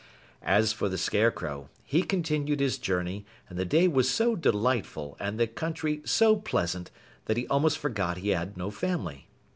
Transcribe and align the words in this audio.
As 0.41 0.73
for 0.73 0.89
the 0.89 0.97
Scarecrow, 0.97 1.69
he 1.83 2.01
continued 2.01 2.59
his 2.59 2.79
journey, 2.79 3.23
and 3.47 3.59
the 3.59 3.65
day 3.65 3.87
was 3.87 4.09
so 4.09 4.35
delightful 4.35 5.15
and 5.19 5.39
the 5.39 5.45
country 5.45 6.01
so 6.05 6.37
pleasant 6.37 6.89
that 7.25 7.37
he 7.37 7.45
almost 7.49 7.77
forgot 7.77 8.17
he 8.17 8.29
had 8.29 8.57
no 8.57 8.71
family. 8.71 9.27